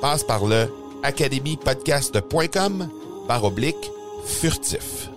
Passe 0.00 0.24
par 0.24 0.46
le 0.46 0.68
academypodcast.com 1.02 2.88
par 3.28 3.44
oblique 3.44 3.90
furtif. 4.24 5.09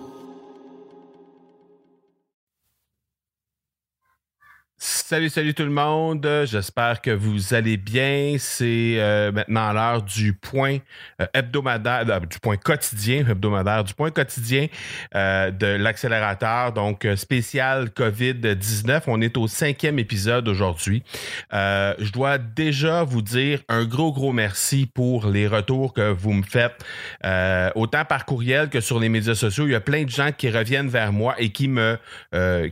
Salut, 4.76 5.28
salut 5.28 5.54
tout 5.54 5.62
le 5.62 5.70
monde. 5.70 6.28
J'espère 6.46 7.00
que 7.00 7.12
vous 7.12 7.54
allez 7.54 7.76
bien. 7.76 8.34
C'est 8.40 8.96
euh, 8.98 9.30
maintenant 9.30 9.72
l'heure 9.72 10.02
du 10.02 10.32
point 10.32 10.78
euh, 11.22 11.26
hebdomadaire, 11.32 12.04
euh, 12.08 12.20
du 12.20 12.40
point 12.40 12.56
quotidien, 12.56 13.24
hebdomadaire, 13.28 13.84
du 13.84 13.94
point 13.94 14.10
quotidien 14.10 14.66
de 15.14 15.76
l'accélérateur, 15.76 16.72
donc 16.72 17.06
spécial 17.14 17.90
COVID-19. 17.90 19.02
On 19.06 19.20
est 19.20 19.36
au 19.36 19.46
cinquième 19.46 20.00
épisode 20.00 20.48
aujourd'hui. 20.48 21.04
je 21.52 22.12
dois 22.12 22.38
déjà 22.38 23.04
vous 23.04 23.22
dire 23.22 23.60
un 23.68 23.84
gros, 23.84 24.12
gros 24.12 24.32
merci 24.32 24.90
pour 24.92 25.28
les 25.28 25.46
retours 25.46 25.92
que 25.92 26.10
vous 26.10 26.32
me 26.32 26.42
faites, 26.42 26.84
autant 27.76 28.04
par 28.04 28.24
courriel 28.26 28.68
que 28.70 28.80
sur 28.80 28.98
les 28.98 29.08
médias 29.08 29.36
sociaux. 29.36 29.66
Il 29.66 29.72
y 29.72 29.76
a 29.76 29.80
plein 29.80 30.02
de 30.02 30.10
gens 30.10 30.32
qui 30.32 30.50
reviennent 30.50 30.88
vers 30.88 31.12
moi 31.12 31.36
et 31.38 31.50
qui 31.50 31.68
me, 31.68 31.96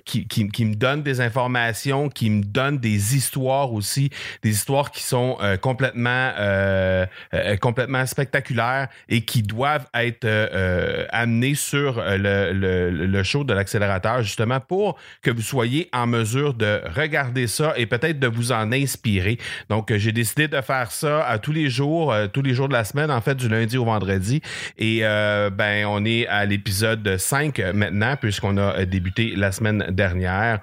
qui, 0.05 0.27
qui 0.27 0.65
me 0.65 0.75
donnent 0.75 1.03
des 1.03 1.21
informations 1.21 1.92
qui 2.09 2.31
me 2.31 2.43
donne 2.43 2.79
des 2.79 3.17
histoires 3.17 3.73
aussi, 3.73 4.11
des 4.43 4.51
histoires 4.51 4.91
qui 4.91 5.03
sont 5.03 5.37
euh, 5.43 5.57
complètement, 5.57 6.31
euh, 6.39 7.07
euh, 7.35 7.57
complètement 7.57 8.07
spectaculaires 8.07 8.89
et 9.09 9.23
qui 9.23 9.43
doivent 9.43 9.87
être 9.95 10.27
amenées 11.11 11.55
sur 11.55 12.03
le, 12.07 12.53
le, 12.53 13.23
show 13.23 13.45
de 13.45 13.53
l'accélérateur, 13.53 14.23
justement 14.23 14.61
pour 14.61 14.99
que 15.23 15.31
vous 15.31 15.43
soyez 15.43 15.89
en 15.93 16.07
mesure 16.07 16.55
de 16.55 16.81
regarder 16.97 17.47
ça 17.47 17.75
et 17.77 17.87
peut-être 17.87 18.19
de 18.19 18.27
vous 18.27 18.53
en 18.53 18.73
inspirer. 18.73 19.39
Donc, 19.69 19.95
j'ai 19.95 20.13
décidé 20.13 20.49
de 20.49 20.61
faire 20.61 20.91
ça 20.91 21.25
à 21.27 21.39
tous 21.39 21.53
les 21.53 21.69
jours, 21.69 22.15
tous 22.33 22.43
les 22.43 22.55
jours 22.55 22.69
de 22.69 22.73
la 22.73 22.85
semaine, 22.85 23.11
en 23.11 23.21
fait, 23.21 23.35
du 23.35 23.49
lundi 23.49 23.77
au 23.77 23.85
vendredi. 23.85 24.41
Et 24.79 25.01
ben, 25.01 25.87
on 25.87 26.05
est 26.05 26.27
à 26.27 26.45
l'épisode 26.45 27.17
5 27.17 27.59
maintenant, 27.75 28.17
puisqu'on 28.17 28.57
a 28.57 28.85
débuté 28.85 29.35
la 29.37 29.53
semaine 29.53 29.87
dernière. 29.91 30.61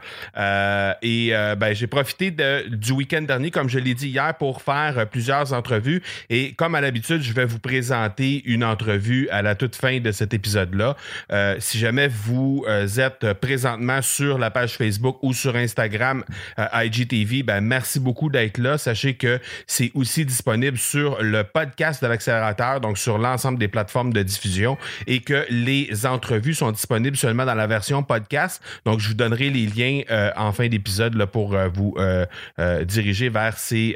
et 1.02 1.19
euh, 1.32 1.56
ben, 1.56 1.74
j'ai 1.74 1.88
profité 1.88 2.32
du 2.32 2.92
week-end 2.92 3.22
dernier, 3.22 3.52
comme 3.52 3.70
je 3.70 3.80
l'ai 3.80 3.94
dit 3.94 4.10
hier, 4.10 4.34
pour 4.38 4.62
faire 4.62 4.98
euh, 4.98 5.06
plusieurs 5.06 5.54
entrevues. 5.54 6.02
Et 6.30 6.54
comme 6.54 6.76
à 6.76 6.82
l'habitude, 6.82 7.22
je 7.22 7.34
vais 7.34 7.46
vous 7.46 7.60
présenter 7.60 8.44
une 8.46 8.64
entrevue 8.64 9.28
à 9.30 9.42
la 9.42 9.56
toute 9.56 9.76
fin 9.76 10.00
de 10.00 10.12
cet 10.12 10.34
épisode-là. 10.34 10.96
Euh, 11.32 11.56
si 11.60 11.80
jamais 11.80 12.08
vous 12.08 12.66
êtes 12.98 13.34
présentement 13.34 14.02
sur 14.02 14.38
la 14.38 14.52
page 14.52 14.74
Facebook 14.74 15.18
ou 15.22 15.34
sur 15.34 15.56
Instagram 15.56 16.24
IGTV, 16.58 17.44
ben, 17.44 17.62
merci 17.62 18.00
beaucoup 18.00 18.30
d'être 18.30 18.58
là. 18.58 18.78
Sachez 18.78 19.16
que 19.16 19.40
c'est 19.68 19.92
aussi 19.94 20.26
disponible 20.26 20.78
sur 20.78 21.22
le 21.22 21.44
podcast 21.44 22.02
de 22.02 22.08
l'accélérateur, 22.08 22.82
donc 22.82 22.98
sur 22.98 23.18
l'ensemble 23.18 23.60
des 23.60 23.68
plateformes 23.68 24.14
de 24.14 24.24
diffusion, 24.24 24.78
et 25.08 25.22
que 25.22 25.46
les 25.50 26.06
entrevues 26.06 26.54
sont 26.54 26.72
disponibles 26.72 27.18
seulement 27.18 27.46
dans 27.46 27.56
la 27.56 27.68
version 27.68 28.04
podcast. 28.04 28.62
Donc, 28.86 29.00
je 29.00 29.10
vous 29.10 29.14
donnerai 29.14 29.50
les 29.50 29.66
liens 29.66 30.02
en 30.36 30.52
fin 30.52 30.68
d'épisode 30.68 31.09
pour 31.32 31.54
euh, 31.54 31.68
vous 31.68 31.96
euh, 31.98 32.26
euh, 32.60 32.84
diriger 32.84 33.30
vers 33.30 33.58
ces 33.58 33.96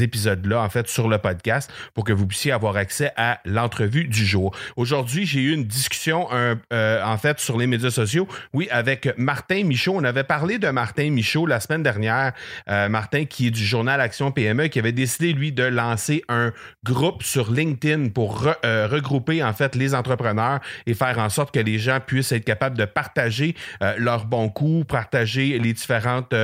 épisodes-là, 0.00 0.60
en 0.60 0.68
fait, 0.68 0.88
sur 0.88 1.08
le 1.08 1.18
podcast, 1.18 1.70
pour 1.94 2.04
que 2.04 2.12
vous 2.12 2.26
puissiez 2.26 2.52
avoir 2.52 2.76
accès 2.76 3.12
à 3.16 3.40
l'entrevue 3.44 4.04
du 4.04 4.24
jour. 4.24 4.54
Aujourd'hui, 4.76 5.26
j'ai 5.26 5.40
eu 5.40 5.52
une 5.52 5.64
discussion, 5.64 6.28
en 6.30 7.18
fait, 7.18 7.38
sur 7.40 7.58
les 7.58 7.66
médias 7.66 7.90
sociaux, 7.90 8.28
oui, 8.52 8.68
avec 8.70 9.12
Martin 9.16 9.64
Michaud. 9.64 9.94
On 9.96 10.04
avait 10.04 10.24
parlé 10.24 10.58
de 10.58 10.68
Martin 10.68 11.10
Michaud 11.10 11.46
la 11.46 11.60
semaine 11.60 11.82
dernière. 11.82 12.32
Martin, 12.66 13.24
qui 13.24 13.48
est 13.48 13.50
du 13.50 13.64
journal 13.64 14.00
Action 14.00 14.30
PME, 14.30 14.68
qui 14.68 14.78
avait 14.78 14.92
décidé, 14.92 15.32
lui, 15.32 15.52
de 15.52 15.64
lancer 15.64 16.24
un 16.28 16.52
groupe 16.84 17.22
sur 17.22 17.50
LinkedIn 17.50 18.08
pour 18.08 18.42
regrouper, 18.42 19.42
en 19.42 19.52
fait, 19.52 19.74
les 19.74 19.94
entrepreneurs 19.94 20.60
et 20.86 20.94
faire 20.94 21.18
en 21.18 21.28
sorte 21.28 21.52
que 21.54 21.60
les 21.60 21.78
gens 21.78 22.00
puissent 22.00 22.32
être 22.32 22.44
capables 22.44 22.76
de 22.76 22.84
partager 22.84 23.54
leurs 23.98 24.26
bons 24.26 24.48
coups, 24.48 24.86
partager 24.86 25.58
les 25.58 25.72
différentes 25.72 26.34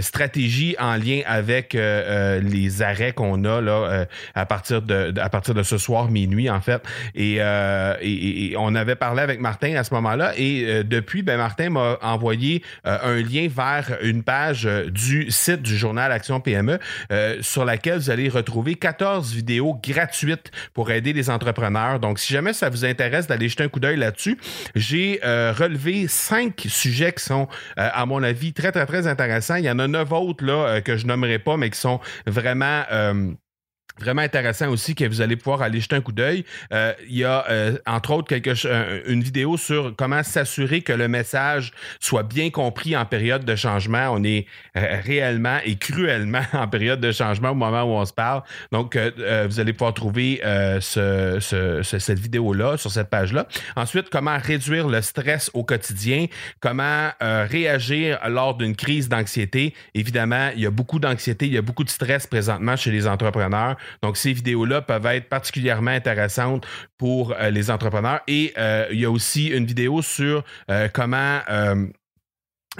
stratégie 0.00 0.76
en 0.78 0.96
lien 0.96 1.20
avec 1.26 1.74
euh, 1.74 2.38
euh, 2.38 2.40
les 2.40 2.82
arrêts 2.82 3.12
qu'on 3.12 3.44
a 3.44 3.60
là, 3.60 4.06
à, 4.34 4.46
partir 4.46 4.82
de, 4.82 5.12
à 5.18 5.28
partir 5.28 5.54
de 5.54 5.62
ce 5.62 5.78
soir 5.78 6.10
minuit, 6.10 6.50
en 6.50 6.60
fait. 6.60 6.82
Et, 7.14 7.40
on 8.58 8.74
avait 8.74 8.96
parlé 8.96 9.22
avec 9.22 9.40
Martin 9.40 9.74
à 9.76 9.84
ce 9.84 9.92
moment-là. 9.94 10.32
Et 10.36 10.84
depuis, 10.84 11.22
ben, 11.22 11.36
Martin 11.36 11.70
m'a 11.70 11.98
envoyé 12.02 12.62
un 12.84 13.16
lien 13.16 13.48
vers 13.54 13.98
une 14.02 14.22
page 14.22 14.64
du 14.64 15.30
site 15.30 15.62
du 15.62 15.76
journal 15.76 16.10
Action 16.12 16.40
PME 16.40 16.78
sur 17.40 17.64
laquelle 17.64 17.98
vous 17.98 18.10
allez 18.10 18.28
retrouver 18.28 18.74
14 18.74 19.32
vidéos 19.34 19.78
gratuites 19.82 20.50
pour 20.74 20.90
aider 20.90 21.12
les 21.12 21.30
entrepreneurs. 21.30 22.00
Donc, 22.00 22.18
si 22.18 22.32
jamais 22.32 22.52
ça 22.52 22.68
vous 22.68 22.84
intéresse 22.84 23.26
d'aller 23.26 23.48
jeter 23.48 23.64
un 23.64 23.68
coup 23.68 23.80
d'œil 23.80 23.96
là-dessus, 23.96 24.38
j'ai 24.74 25.20
relevé 25.22 26.08
cinq 26.08 26.66
sujets 26.68 27.12
qui 27.12 27.24
sont, 27.24 27.48
à 27.76 28.06
mon 28.06 28.22
avis, 28.22 28.52
très, 28.52 28.72
très, 28.72 28.86
très 28.86 29.06
intéressants 29.06 29.25
il 29.58 29.64
y 29.64 29.70
en 29.70 29.78
a 29.78 29.88
neuf 29.88 30.12
autres 30.12 30.44
là, 30.44 30.66
euh, 30.68 30.80
que 30.80 30.96
je 30.96 31.06
nommerai 31.06 31.38
pas, 31.38 31.56
mais 31.56 31.70
qui 31.70 31.78
sont 31.78 32.00
vraiment 32.26 32.82
euh, 32.90 33.32
vraiment 33.98 34.22
intéressant 34.22 34.68
aussi 34.68 34.94
que 34.94 35.04
vous 35.04 35.20
allez 35.20 35.36
pouvoir 35.36 35.62
aller 35.62 35.80
jeter 35.80 35.96
un 35.96 36.00
coup 36.00 36.12
d'œil. 36.12 36.44
Euh, 36.72 36.92
il 37.08 37.16
y 37.16 37.24
a 37.24 37.44
euh, 37.48 37.78
entre 37.86 38.12
autres 38.12 38.34
une 39.06 39.22
vidéo 39.22 39.56
sur 39.56 39.94
comment 39.96 40.22
s'assurer 40.22 40.82
que 40.82 40.92
le 40.92 41.08
message 41.08 41.72
soit 42.00 42.22
bien 42.22 42.50
compris 42.50 42.96
en 42.96 43.04
période 43.06 43.44
de 43.44 43.56
changement. 43.56 44.08
On 44.12 44.22
est 44.22 44.46
euh, 44.76 45.00
réellement 45.02 45.58
et 45.64 45.76
cruellement 45.76 46.42
en 46.52 46.68
période 46.68 47.00
de 47.00 47.12
changement 47.12 47.50
au 47.50 47.54
moment 47.54 47.82
où 47.82 47.98
on 47.98 48.04
se 48.04 48.12
parle. 48.12 48.42
Donc, 48.72 48.96
vous 48.96 49.60
allez 49.60 49.72
pouvoir 49.72 49.94
trouver 49.94 50.40
ce, 50.80 51.82
cette 51.82 52.18
vidéo-là 52.18 52.76
sur 52.76 52.90
cette 52.90 53.08
page-là. 53.08 53.46
Ensuite, 53.76 54.10
comment 54.10 54.36
réduire 54.38 54.88
le 54.88 55.00
stress 55.02 55.50
au 55.54 55.64
quotidien, 55.64 56.26
comment 56.60 57.10
réagir 57.20 58.18
lors 58.28 58.54
d'une 58.54 58.76
crise 58.76 59.08
d'anxiété? 59.08 59.74
Évidemment, 59.94 60.50
il 60.54 60.62
y 60.62 60.66
a 60.66 60.70
beaucoup 60.70 60.98
d'anxiété, 60.98 61.46
il 61.46 61.52
y 61.52 61.58
a 61.58 61.62
beaucoup 61.62 61.84
de 61.84 61.90
stress 61.90 62.26
présentement 62.26 62.76
chez 62.76 62.90
les 62.90 63.06
entrepreneurs. 63.06 63.76
Donc, 64.02 64.16
ces 64.16 64.32
vidéos-là 64.32 64.82
peuvent 64.82 65.06
être 65.06 65.28
particulièrement 65.28 65.90
intéressantes 65.90 66.66
pour 66.98 67.32
euh, 67.32 67.50
les 67.50 67.70
entrepreneurs. 67.70 68.20
Et 68.26 68.52
euh, 68.58 68.86
il 68.90 69.00
y 69.00 69.04
a 69.04 69.10
aussi 69.10 69.48
une 69.48 69.66
vidéo 69.66 70.02
sur 70.02 70.44
euh, 70.70 70.88
comment 70.92 71.40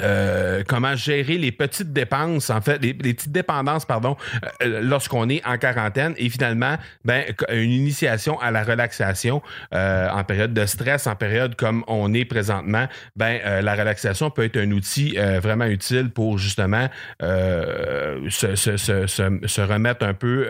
euh, 0.01 0.63
comment 0.67 0.95
gérer 0.97 1.39
les 1.39 1.53
petites 1.53 1.93
dépenses, 1.93 2.51
en 2.51 2.61
fait, 2.61 2.79
les, 2.83 2.95
petites 2.95 3.33
dépendances, 3.33 3.85
pardon, 3.85 4.17
euh, 4.63 4.81
lorsqu'on 4.83 5.29
est 5.29 5.45
en 5.47 5.59
quarantaine 5.59 6.15
et 6.17 6.29
finalement, 6.29 6.77
ben, 7.05 7.25
une 7.51 7.71
initiation 7.71 8.41
à 8.41 8.51
la 8.51 8.63
relaxation 8.63 9.43
euh, 9.75 10.09
en 10.11 10.25
période 10.25 10.53
de 10.53 10.67
stress, 10.67 11.07
en 11.07 11.15
période 11.15 11.57
comme 11.57 11.85
on 11.87 12.13
est 12.15 12.25
présentement, 12.25 12.87
ben, 13.17 13.41
la 13.63 13.75
relaxation 13.75 14.31
peut 14.31 14.45
être 14.45 14.57
un 14.57 14.71
outil 14.73 15.17
vraiment 15.43 15.67
utile 15.67 16.11
pour 16.11 16.39
justement 16.39 16.89
se, 17.21 17.27
remettre 19.61 20.05
un 20.07 20.15
peu 20.15 20.47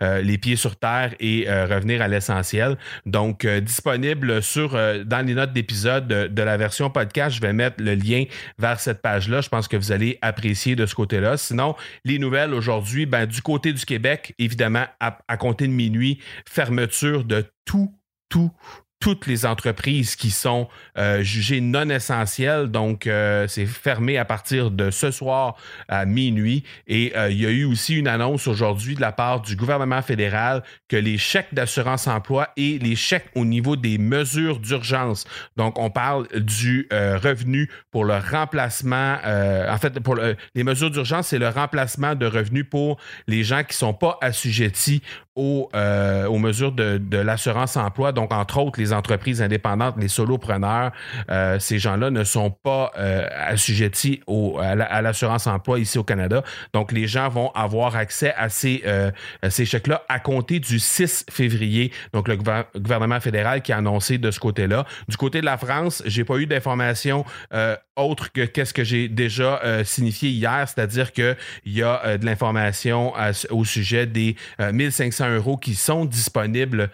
les 0.00 0.38
pieds 0.38 0.56
sur 0.56 0.76
terre 0.76 1.14
et 1.20 1.46
revenir 1.48 2.02
à 2.02 2.08
l'essentiel. 2.08 2.76
Donc, 3.06 3.46
disponible 3.46 4.42
sur 4.42 4.72
dans 5.04 5.26
les 5.26 5.34
notes 5.34 5.52
d'épisode 5.52 6.06
de, 6.06 6.26
de 6.26 6.42
la 6.42 6.56
version 6.56 6.90
podcast, 6.90 7.36
je 7.36 7.40
vais 7.40 7.52
mettre 7.52 7.76
le 7.82 7.94
lien 7.94 8.24
vers 8.58 8.80
cette 8.84 9.02
page-là. 9.02 9.40
Je 9.40 9.48
pense 9.48 9.68
que 9.68 9.76
vous 9.76 9.92
allez 9.92 10.18
apprécier 10.22 10.76
de 10.76 10.86
ce 10.86 10.94
côté-là. 10.94 11.36
Sinon, 11.36 11.74
les 12.04 12.18
nouvelles 12.18 12.54
aujourd'hui, 12.54 13.06
ben, 13.06 13.26
du 13.26 13.42
côté 13.42 13.72
du 13.72 13.84
Québec, 13.84 14.34
évidemment, 14.38 14.86
à, 15.00 15.18
à 15.26 15.36
compter 15.36 15.66
de 15.66 15.72
minuit, 15.72 16.20
fermeture 16.46 17.24
de 17.24 17.44
tout, 17.64 17.92
tout, 18.28 18.50
toutes 19.04 19.26
les 19.26 19.44
entreprises 19.44 20.16
qui 20.16 20.30
sont 20.30 20.66
euh, 20.96 21.22
jugées 21.22 21.60
non 21.60 21.90
essentielles. 21.90 22.68
Donc, 22.68 23.06
euh, 23.06 23.46
c'est 23.48 23.66
fermé 23.66 24.16
à 24.16 24.24
partir 24.24 24.70
de 24.70 24.90
ce 24.90 25.10
soir 25.10 25.56
à 25.88 26.06
minuit. 26.06 26.64
Et 26.86 27.12
euh, 27.14 27.30
il 27.30 27.38
y 27.38 27.44
a 27.44 27.50
eu 27.50 27.64
aussi 27.64 27.96
une 27.96 28.08
annonce 28.08 28.48
aujourd'hui 28.48 28.94
de 28.94 29.02
la 29.02 29.12
part 29.12 29.42
du 29.42 29.56
gouvernement 29.56 30.00
fédéral 30.00 30.62
que 30.88 30.96
les 30.96 31.18
chèques 31.18 31.52
d'assurance 31.52 32.06
emploi 32.06 32.48
et 32.56 32.78
les 32.78 32.96
chèques 32.96 33.28
au 33.34 33.44
niveau 33.44 33.76
des 33.76 33.98
mesures 33.98 34.58
d'urgence, 34.58 35.26
donc 35.58 35.78
on 35.78 35.90
parle 35.90 36.26
du 36.34 36.88
revenu 36.90 37.68
pour 37.90 38.04
le 38.04 38.14
remplacement, 38.16 39.16
en 39.24 39.78
fait, 39.78 39.98
pour 40.00 40.16
les 40.16 40.64
mesures 40.64 40.90
d'urgence, 40.90 41.28
c'est 41.28 41.38
le 41.38 41.48
remplacement 41.48 42.14
de 42.14 42.26
revenus 42.26 42.66
pour 42.70 42.98
les 43.26 43.42
gens 43.42 43.62
qui 43.62 43.70
ne 43.70 43.74
sont 43.74 43.94
pas 43.94 44.18
assujettis 44.20 45.02
aux, 45.36 45.70
aux 45.72 46.38
mesures 46.38 46.72
de, 46.72 47.16
l'assurance 47.16 47.76
emploi, 47.76 48.12
donc 48.12 48.32
entre 48.32 48.58
autres 48.58 48.80
les 48.80 48.92
entreprises 48.92 49.42
indépendantes, 49.42 49.96
les 49.98 50.08
solopreneurs, 50.08 50.92
euh, 51.30 51.58
ces 51.58 51.78
gens-là 51.78 52.10
ne 52.10 52.24
sont 52.24 52.50
pas 52.50 52.92
euh, 52.98 53.26
assujettis 53.32 54.20
au, 54.26 54.58
à 54.58 55.02
l'assurance 55.02 55.46
emploi 55.46 55.78
ici 55.78 55.98
au 55.98 56.04
Canada. 56.04 56.42
Donc, 56.72 56.92
les 56.92 57.06
gens 57.06 57.28
vont 57.28 57.50
avoir 57.54 57.96
accès 57.96 58.34
à 58.36 58.48
ces, 58.48 58.82
euh, 58.86 59.10
ces 59.48 59.64
chèques-là 59.64 60.02
à 60.08 60.18
compter 60.18 60.60
du 60.60 60.78
6 60.78 61.26
février. 61.30 61.92
Donc, 62.12 62.28
le 62.28 62.36
gouvernement 62.36 63.20
fédéral 63.20 63.62
qui 63.62 63.72
a 63.72 63.78
annoncé 63.78 64.18
de 64.18 64.30
ce 64.30 64.40
côté-là. 64.40 64.84
Du 65.08 65.16
côté 65.16 65.40
de 65.40 65.46
la 65.46 65.56
France, 65.56 66.02
j'ai 66.06 66.24
pas 66.24 66.36
eu 66.36 66.46
d'informations 66.46 67.24
autre 67.96 68.32
que 68.32 68.44
qu'est-ce 68.44 68.74
que 68.74 68.82
j'ai 68.82 69.08
déjà 69.08 69.60
signifié 69.84 70.30
hier, 70.30 70.68
c'est-à-dire 70.68 71.12
qu'il 71.12 71.36
y 71.66 71.82
a 71.82 72.18
de 72.18 72.26
l'information 72.26 73.12
au 73.50 73.64
sujet 73.64 74.06
des 74.06 74.36
1500 74.58 75.23
euros 75.28 75.56
qui 75.56 75.74
sont 75.74 76.04
disponibles 76.04 76.90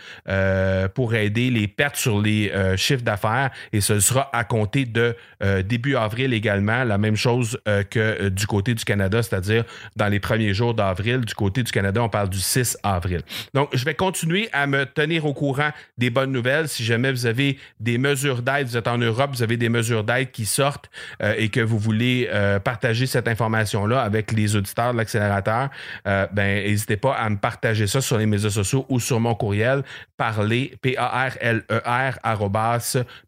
pour 0.94 1.14
aider 1.14 1.50
les 1.50 1.68
pertes 1.68 1.96
sur 1.96 2.20
les 2.20 2.50
euh, 2.50 2.76
chiffres 2.76 3.02
d'affaires 3.02 3.50
et 3.72 3.80
ce 3.80 4.00
sera 4.00 4.30
à 4.32 4.44
compter 4.44 4.84
de 4.84 5.16
euh, 5.42 5.62
début 5.62 5.96
avril 5.96 6.32
également. 6.32 6.84
La 6.84 6.98
même 6.98 7.16
chose 7.16 7.58
euh, 7.68 7.82
que 7.82 8.28
du 8.28 8.46
côté 8.46 8.74
du 8.74 8.84
Canada, 8.84 9.22
c'est-à-dire 9.22 9.64
dans 9.96 10.08
les 10.08 10.20
premiers 10.20 10.54
jours 10.54 10.74
d'avril. 10.74 11.20
Du 11.20 11.34
côté 11.34 11.62
du 11.62 11.72
Canada, 11.72 12.02
on 12.02 12.08
parle 12.08 12.28
du 12.28 12.38
6 12.38 12.78
avril. 12.82 13.22
Donc, 13.54 13.70
je 13.72 13.84
vais 13.84 13.94
continuer 13.94 14.48
à 14.52 14.66
me 14.66 14.84
tenir 14.84 15.26
au 15.26 15.34
courant 15.34 15.70
des 15.98 16.10
bonnes 16.10 16.32
nouvelles. 16.32 16.68
Si 16.68 16.84
jamais 16.84 17.10
vous 17.12 17.26
avez 17.26 17.58
des 17.78 17.98
mesures 17.98 18.42
d'aide, 18.42 18.66
vous 18.66 18.76
êtes 18.76 18.88
en 18.88 18.98
Europe, 18.98 19.30
vous 19.32 19.42
avez 19.42 19.56
des 19.56 19.68
mesures 19.68 20.04
d'aide 20.04 20.30
qui 20.30 20.46
sortent 20.46 20.90
et 21.36 21.48
que 21.48 21.60
vous 21.60 21.78
voulez 21.78 22.28
partager 22.64 23.06
cette 23.06 23.28
information-là 23.28 24.02
avec 24.02 24.32
les 24.32 24.56
auditeurs 24.56 24.92
de 24.92 24.98
l'accélérateur, 24.98 25.70
ben, 26.04 26.64
n'hésitez 26.64 26.96
pas 26.96 27.14
à 27.14 27.28
me 27.28 27.36
partager 27.36 27.86
ça 27.86 28.00
sur 28.00 28.19
les 28.20 28.26
médias 28.26 28.50
sociaux 28.50 28.86
ou 28.88 29.00
sur 29.00 29.20
mon 29.20 29.34
courriel 29.34 29.82
parler, 30.20 30.74
P-A-R-L-E 30.82 31.80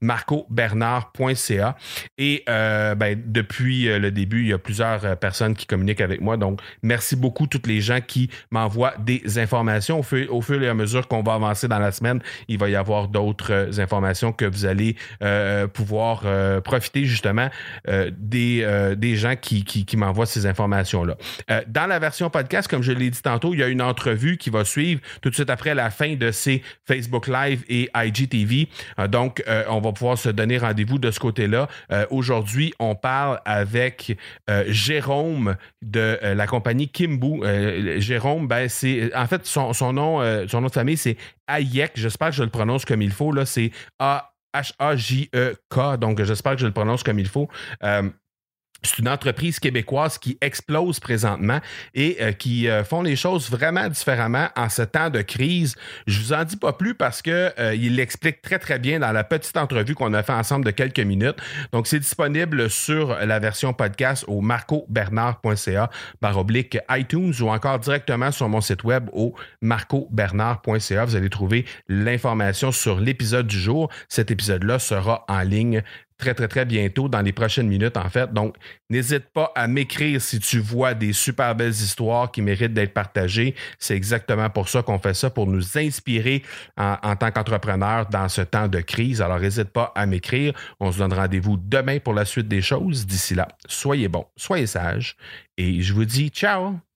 marcobernard.ca. 0.02 1.76
Et 2.18 2.44
euh, 2.50 2.94
ben, 2.94 3.18
depuis 3.24 3.88
euh, 3.88 3.98
le 3.98 4.10
début, 4.10 4.42
il 4.42 4.48
y 4.48 4.52
a 4.52 4.58
plusieurs 4.58 5.04
euh, 5.06 5.16
personnes 5.16 5.54
qui 5.54 5.66
communiquent 5.66 6.02
avec 6.02 6.20
moi. 6.20 6.36
Donc, 6.36 6.60
merci 6.82 7.16
beaucoup 7.16 7.46
toutes 7.46 7.66
les 7.66 7.80
gens 7.80 8.00
qui 8.06 8.28
m'envoient 8.50 8.92
des 8.98 9.38
informations. 9.38 10.00
Au 10.00 10.02
fur, 10.02 10.34
au 10.34 10.42
fur, 10.42 10.62
et 10.62 10.68
à 10.68 10.74
mesure 10.74 11.08
qu'on 11.08 11.22
va 11.22 11.32
avancer 11.32 11.66
dans 11.66 11.78
la 11.78 11.92
semaine, 11.92 12.20
il 12.48 12.58
va 12.58 12.68
y 12.68 12.76
avoir 12.76 13.08
d'autres 13.08 13.80
informations 13.80 14.32
que 14.32 14.44
vous 14.44 14.66
allez 14.66 14.96
pouvoir 15.72 16.24
profiter 16.62 17.04
justement 17.04 17.48
des, 17.86 18.94
des 18.96 19.16
gens 19.16 19.36
qui, 19.36 19.64
qui 19.64 19.96
m'envoient 19.96 20.26
ces 20.26 20.46
informations-là. 20.46 21.16
dans 21.66 21.86
la 21.86 21.98
version 21.98 22.28
podcast, 22.30 22.68
comme 22.68 22.82
je 22.82 22.92
l'ai 22.92 23.10
dit 23.10 23.22
tantôt, 23.22 23.54
il 23.54 23.60
y 23.60 23.62
a 23.62 23.68
une 23.68 23.82
entrevue 23.82 24.36
qui 24.36 24.50
va 24.50 24.64
suivre 24.64 24.81
tout 25.20 25.30
de 25.30 25.34
suite 25.34 25.50
après 25.50 25.74
la 25.74 25.90
fin 25.90 26.14
de 26.14 26.30
ces 26.30 26.62
Facebook 26.86 27.26
Live 27.26 27.64
et 27.68 27.88
IGTV 27.94 28.68
euh, 28.98 29.08
donc, 29.08 29.42
euh, 29.48 29.64
on 29.68 29.80
va 29.80 29.92
pouvoir 29.92 30.18
se 30.18 30.28
donner 30.28 30.58
rendez-vous 30.58 30.98
de 30.98 31.10
ce 31.10 31.20
côté-là. 31.20 31.68
Euh, 31.90 32.06
aujourd'hui, 32.10 32.72
on 32.78 32.94
parle 32.94 33.40
avec 33.44 34.16
Jérôme 34.68 35.56
de 35.82 36.18
la 36.22 36.46
compagnie 36.46 36.88
Kimbu. 36.88 37.40
Jérôme, 38.00 38.46
ben, 38.48 38.68
c'est 38.68 39.14
en 39.14 39.26
fait 39.26 39.46
son, 39.46 39.72
nom, 39.92 40.46
son 40.48 40.60
nom 40.60 40.66
de 40.68 40.72
famille, 40.72 40.96
c'est 40.96 41.16
Hayek. 41.46 41.92
J'espère 41.94 42.30
que 42.30 42.36
je 42.36 42.42
le 42.42 42.50
prononce 42.50 42.84
comme 42.84 43.02
il 43.02 43.12
faut. 43.12 43.32
Là, 43.32 43.46
c'est 43.46 43.70
A. 43.98 44.28
H-A-J-E-K, 44.54 45.96
donc 45.96 46.22
j'espère 46.22 46.52
que 46.52 46.60
je 46.60 46.66
le 46.66 46.74
prononce 46.74 47.02
comme 47.02 47.18
il 47.18 47.26
faut. 47.26 47.48
C'est 48.84 48.98
une 48.98 49.08
entreprise 49.08 49.60
québécoise 49.60 50.18
qui 50.18 50.38
explose 50.40 50.98
présentement 50.98 51.60
et 51.94 52.16
euh, 52.20 52.32
qui 52.32 52.68
euh, 52.68 52.82
font 52.82 53.02
les 53.02 53.14
choses 53.14 53.48
vraiment 53.48 53.88
différemment 53.88 54.48
en 54.56 54.68
ce 54.68 54.82
temps 54.82 55.08
de 55.08 55.22
crise. 55.22 55.76
Je 56.06 56.18
vous 56.20 56.32
en 56.32 56.44
dis 56.44 56.56
pas 56.56 56.72
plus 56.72 56.94
parce 56.94 57.22
que 57.22 57.52
euh, 57.58 57.74
il 57.74 57.96
l'explique 57.96 58.42
très 58.42 58.58
très 58.58 58.78
bien 58.78 58.98
dans 58.98 59.12
la 59.12 59.22
petite 59.22 59.56
entrevue 59.56 59.94
qu'on 59.94 60.12
a 60.14 60.22
fait 60.22 60.32
ensemble 60.32 60.64
de 60.64 60.72
quelques 60.72 60.98
minutes. 61.00 61.36
Donc 61.72 61.86
c'est 61.86 62.00
disponible 62.00 62.68
sur 62.68 63.14
la 63.14 63.38
version 63.38 63.72
podcast 63.72 64.24
au 64.26 64.40
marcobernard.ca 64.40 65.90
par 66.20 66.38
oblique 66.38 66.76
iTunes 66.90 67.32
ou 67.40 67.48
encore 67.48 67.78
directement 67.78 68.32
sur 68.32 68.48
mon 68.48 68.60
site 68.60 68.82
web 68.82 69.08
au 69.12 69.34
marcobernard.ca. 69.60 71.04
Vous 71.04 71.16
allez 71.16 71.30
trouver 71.30 71.66
l'information 71.88 72.72
sur 72.72 72.98
l'épisode 72.98 73.46
du 73.46 73.58
jour. 73.58 73.90
Cet 74.08 74.30
épisode-là 74.30 74.78
sera 74.78 75.24
en 75.28 75.40
ligne 75.42 75.82
très, 76.22 76.34
très, 76.34 76.46
très 76.46 76.64
bientôt, 76.64 77.08
dans 77.08 77.20
les 77.20 77.32
prochaines 77.32 77.66
minutes, 77.66 77.96
en 77.96 78.08
fait. 78.08 78.32
Donc, 78.32 78.56
n'hésite 78.88 79.24
pas 79.32 79.50
à 79.56 79.66
m'écrire 79.66 80.20
si 80.20 80.38
tu 80.38 80.60
vois 80.60 80.94
des 80.94 81.12
super 81.12 81.54
belles 81.56 81.70
histoires 81.70 82.30
qui 82.30 82.42
méritent 82.42 82.74
d'être 82.74 82.94
partagées. 82.94 83.56
C'est 83.80 83.96
exactement 83.96 84.48
pour 84.48 84.68
ça 84.68 84.82
qu'on 84.82 85.00
fait 85.00 85.14
ça, 85.14 85.30
pour 85.30 85.48
nous 85.48 85.76
inspirer 85.76 86.42
en, 86.76 87.16
tant 87.16 87.32
qu'entrepreneur 87.32 88.06
dans 88.06 88.28
ce 88.28 88.42
temps 88.42 88.68
de 88.68 88.80
crise. 88.80 89.20
Alors, 89.20 89.40
n'hésite 89.40 89.70
pas 89.70 89.92
à 89.96 90.06
m'écrire. 90.06 90.52
On 90.78 90.92
se 90.92 90.98
donne 90.98 91.12
rendez-vous 91.12 91.56
demain 91.56 91.98
pour 91.98 92.14
la 92.14 92.24
suite 92.24 92.46
des 92.46 92.62
choses. 92.62 93.04
D'ici 93.04 93.34
là, 93.34 93.48
soyez 93.66 94.08
bons, 94.08 94.26
soyez 94.36 94.66
sages 94.66 95.16
et 95.56 95.82
je 95.82 95.92
vous 95.92 96.04
dis 96.04 96.28
ciao! 96.28 96.91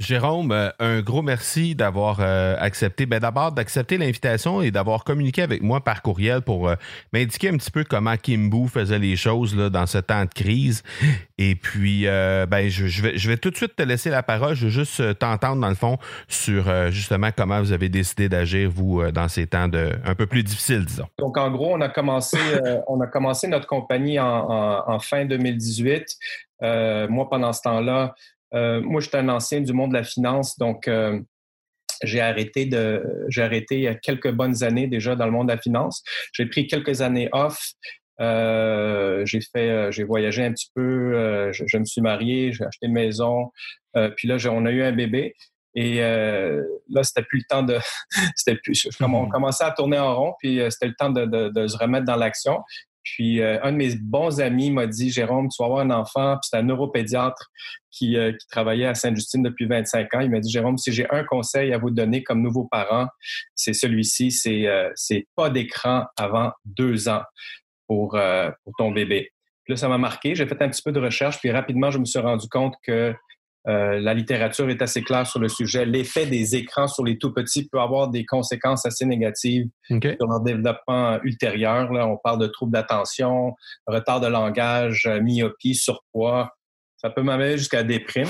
Jérôme, 0.00 0.50
euh, 0.50 0.70
un 0.78 1.02
gros 1.02 1.20
merci 1.20 1.74
d'avoir 1.74 2.20
euh, 2.20 2.56
accepté, 2.58 3.04
ben 3.04 3.20
d'abord 3.20 3.52
d'accepter 3.52 3.98
l'invitation 3.98 4.62
et 4.62 4.70
d'avoir 4.70 5.04
communiqué 5.04 5.42
avec 5.42 5.62
moi 5.62 5.84
par 5.84 6.00
courriel 6.00 6.40
pour 6.40 6.70
euh, 6.70 6.74
m'indiquer 7.12 7.50
un 7.50 7.58
petit 7.58 7.70
peu 7.70 7.84
comment 7.84 8.16
Kimbu 8.16 8.66
faisait 8.66 8.98
les 8.98 9.14
choses 9.16 9.54
là, 9.54 9.68
dans 9.68 9.84
ce 9.84 9.98
temps 9.98 10.24
de 10.24 10.30
crise. 10.30 10.82
Et 11.36 11.54
puis, 11.54 12.04
ben, 12.04 12.68
je, 12.68 13.02
vais, 13.02 13.18
je 13.18 13.28
vais 13.28 13.36
tout 13.36 13.50
de 13.50 13.56
suite 13.56 13.76
te 13.76 13.82
laisser 13.82 14.10
la 14.10 14.22
parole. 14.22 14.54
Je 14.54 14.64
veux 14.64 14.70
juste 14.70 15.18
t'entendre, 15.18 15.60
dans 15.60 15.70
le 15.70 15.74
fond, 15.74 15.96
sur 16.28 16.90
justement 16.90 17.30
comment 17.34 17.60
vous 17.60 17.72
avez 17.72 17.88
décidé 17.88 18.28
d'agir, 18.28 18.70
vous, 18.70 19.02
dans 19.10 19.26
ces 19.28 19.46
temps 19.46 19.66
de, 19.66 19.90
un 20.04 20.14
peu 20.14 20.26
plus 20.26 20.42
difficiles, 20.42 20.84
disons. 20.84 21.06
Donc, 21.18 21.38
en 21.38 21.50
gros, 21.50 21.74
on 21.74 21.80
a 21.80 21.88
commencé, 21.88 22.36
on 22.88 23.00
a 23.00 23.06
commencé 23.06 23.48
notre 23.48 23.66
compagnie 23.66 24.18
en, 24.18 24.84
en 24.86 24.98
fin 24.98 25.24
2018. 25.24 26.18
moi, 27.08 27.30
pendant 27.30 27.54
ce 27.54 27.62
temps-là, 27.62 28.14
euh, 28.54 28.80
moi, 28.80 29.00
j'étais 29.00 29.18
un 29.18 29.28
ancien 29.28 29.60
du 29.60 29.72
monde 29.72 29.90
de 29.90 29.96
la 29.96 30.04
finance, 30.04 30.58
donc 30.58 30.88
euh, 30.88 31.20
j'ai 32.02 32.20
arrêté 32.20 32.66
de 32.66 33.04
j'ai 33.28 33.42
arrêté 33.42 33.76
il 33.76 33.82
y 33.82 33.88
a 33.88 33.94
quelques 33.94 34.30
bonnes 34.32 34.62
années 34.64 34.86
déjà 34.86 35.14
dans 35.16 35.26
le 35.26 35.32
monde 35.32 35.48
de 35.48 35.52
la 35.52 35.58
finance. 35.58 36.02
J'ai 36.32 36.46
pris 36.46 36.66
quelques 36.66 37.00
années 37.02 37.28
off. 37.32 37.72
Euh, 38.20 39.24
j'ai 39.24 39.40
fait 39.40 39.90
j'ai 39.92 40.04
voyagé 40.04 40.44
un 40.44 40.52
petit 40.52 40.70
peu, 40.74 41.52
je, 41.52 41.78
me 41.78 41.84
suis 41.84 42.02
marié, 42.02 42.52
j'ai 42.52 42.64
acheté 42.64 42.86
une 42.86 42.92
maison, 42.92 43.50
puis 44.16 44.28
là 44.28 44.36
on 44.50 44.66
a 44.66 44.70
eu 44.70 44.82
un 44.82 44.92
bébé. 44.92 45.34
Et 45.76 46.00
là, 46.00 47.02
c'était 47.02 47.22
plus 47.22 47.38
le 47.38 47.44
temps 47.48 47.62
de. 47.62 47.78
c'était 48.34 48.58
plus. 48.62 48.88
On 49.00 49.28
commençait 49.28 49.64
à 49.64 49.70
tourner 49.70 49.98
en 49.98 50.16
rond, 50.16 50.34
puis 50.40 50.60
c'était 50.70 50.88
le 50.88 50.94
temps 50.98 51.10
de, 51.10 51.24
de, 51.26 51.48
de, 51.48 51.66
se 51.66 51.76
remettre 51.76 52.06
dans 52.06 52.16
l'action. 52.16 52.58
Puis 53.14 53.40
euh, 53.40 53.58
un 53.62 53.72
de 53.72 53.76
mes 53.76 53.96
bons 53.96 54.40
amis 54.40 54.70
m'a 54.70 54.86
dit 54.86 55.10
Jérôme, 55.10 55.48
tu 55.48 55.62
vas 55.62 55.66
avoir 55.66 55.80
un 55.80 55.90
enfant. 55.90 56.34
Puis 56.34 56.48
c'est 56.50 56.56
un 56.56 56.62
neuropédiatre 56.62 57.50
qui, 57.90 58.16
euh, 58.16 58.32
travaillait 58.50 58.86
à 58.86 58.94
Sainte-Justine 58.94 59.42
depuis 59.42 59.66
25 59.66 60.14
ans. 60.14 60.20
Il 60.20 60.30
m'a 60.30 60.40
dit 60.40 60.50
Jérôme, 60.50 60.78
si 60.78 60.92
j'ai 60.92 61.10
un 61.10 61.24
conseil 61.24 61.72
à 61.72 61.78
vous 61.78 61.90
donner 61.90 62.22
comme 62.22 62.42
nouveaux 62.42 62.68
parents, 62.70 63.08
c'est 63.54 63.72
celui-ci 63.72 64.30
c'est 64.30 64.66
euh, 64.66 64.90
c'est 64.94 65.26
pas 65.34 65.50
d'écran 65.50 66.04
avant 66.16 66.52
deux 66.64 67.08
ans 67.08 67.22
pour, 67.86 68.16
pour 68.62 68.72
ton 68.78 68.92
bébé. 68.92 69.30
là, 69.66 69.74
ça 69.74 69.88
m'a 69.88 69.98
marqué. 69.98 70.36
J'ai 70.36 70.46
fait 70.46 70.62
un 70.62 70.68
petit 70.68 70.82
peu 70.82 70.92
de 70.92 71.00
recherche, 71.00 71.40
puis 71.40 71.50
rapidement, 71.50 71.90
je 71.90 71.98
me 71.98 72.04
suis 72.04 72.20
rendu 72.20 72.46
compte 72.48 72.74
que 72.84 73.12
euh, 73.68 74.00
la 74.00 74.14
littérature 74.14 74.70
est 74.70 74.80
assez 74.80 75.02
claire 75.02 75.26
sur 75.26 75.38
le 75.38 75.48
sujet. 75.48 75.84
L'effet 75.84 76.26
des 76.26 76.56
écrans 76.56 76.88
sur 76.88 77.04
les 77.04 77.18
tout 77.18 77.32
petits 77.32 77.68
peut 77.68 77.80
avoir 77.80 78.08
des 78.08 78.24
conséquences 78.24 78.86
assez 78.86 79.04
négatives 79.04 79.68
sur 79.86 80.26
leur 80.26 80.40
développement 80.40 81.20
ultérieur. 81.22 81.92
Là, 81.92 82.06
on 82.06 82.16
parle 82.16 82.40
de 82.40 82.46
troubles 82.46 82.72
d'attention, 82.72 83.54
retard 83.86 84.20
de 84.20 84.28
langage, 84.28 85.06
euh, 85.06 85.20
myopie, 85.20 85.74
surpoids. 85.74 86.50
Ça 86.96 87.10
peut 87.10 87.22
m'amener 87.22 87.58
jusqu'à 87.58 87.82
déprime. 87.82 88.28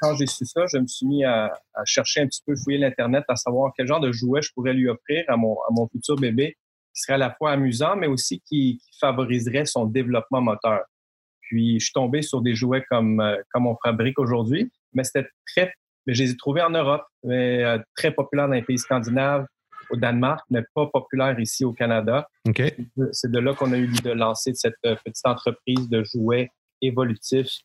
quand 0.00 0.16
j'ai 0.16 0.26
su 0.26 0.44
ça, 0.46 0.62
je 0.72 0.78
me 0.78 0.86
suis 0.86 1.06
mis 1.06 1.24
à, 1.24 1.52
chercher 1.84 2.22
un 2.22 2.26
petit 2.26 2.42
peu, 2.44 2.54
fouiller 2.56 2.78
l'Internet, 2.78 3.24
à 3.28 3.36
savoir 3.36 3.72
quel 3.76 3.86
genre 3.86 4.00
de 4.00 4.12
jouet 4.12 4.42
je 4.42 4.50
pourrais 4.54 4.72
lui 4.72 4.88
offrir 4.88 5.24
à 5.28 5.36
mon, 5.36 5.54
à 5.68 5.72
mon 5.72 5.86
futur 5.88 6.16
bébé 6.16 6.56
qui 6.94 7.02
serait 7.02 7.14
à 7.14 7.18
la 7.18 7.30
fois 7.30 7.52
amusant, 7.52 7.94
mais 7.96 8.06
aussi 8.06 8.40
qui 8.40 8.80
favoriserait 8.98 9.66
son 9.66 9.84
développement 9.84 10.40
moteur. 10.40 10.80
Puis, 11.48 11.78
je 11.78 11.84
suis 11.86 11.92
tombé 11.92 12.22
sur 12.22 12.40
des 12.40 12.54
jouets 12.54 12.84
comme, 12.90 13.20
euh, 13.20 13.36
comme 13.52 13.66
on 13.66 13.76
fabrique 13.82 14.18
aujourd'hui, 14.18 14.70
mais 14.92 15.04
c'était 15.04 15.28
très, 15.46 15.72
je 16.06 16.22
les 16.22 16.30
ai 16.32 16.36
trouvés 16.36 16.62
en 16.62 16.70
Europe, 16.70 17.04
mais 17.22 17.62
euh, 17.64 17.78
très 17.96 18.10
populaires 18.10 18.48
dans 18.48 18.54
les 18.54 18.62
pays 18.62 18.78
scandinaves, 18.78 19.46
au 19.90 19.96
Danemark, 19.96 20.44
mais 20.50 20.62
pas 20.74 20.86
populaires 20.86 21.38
ici 21.38 21.64
au 21.64 21.72
Canada. 21.72 22.28
C'est 23.12 23.30
de 23.30 23.38
là 23.38 23.54
qu'on 23.54 23.72
a 23.72 23.76
eu 23.76 23.86
l'idée 23.86 24.10
de 24.10 24.14
lancer 24.14 24.52
cette 24.54 24.74
euh, 24.84 24.96
petite 25.04 25.26
entreprise 25.26 25.88
de 25.88 26.02
jouets 26.02 26.50
évolutifs 26.82 27.60